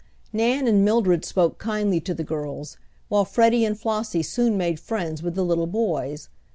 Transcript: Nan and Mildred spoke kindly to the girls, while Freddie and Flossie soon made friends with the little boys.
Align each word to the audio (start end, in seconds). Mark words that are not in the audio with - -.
Nan 0.33 0.67
and 0.67 0.83
Mildred 0.83 1.23
spoke 1.25 1.59
kindly 1.59 1.99
to 1.99 2.15
the 2.15 2.23
girls, 2.23 2.75
while 3.07 3.23
Freddie 3.23 3.63
and 3.65 3.79
Flossie 3.79 4.23
soon 4.23 4.57
made 4.57 4.79
friends 4.79 5.21
with 5.21 5.35
the 5.35 5.45
little 5.45 5.67
boys. 5.67 6.27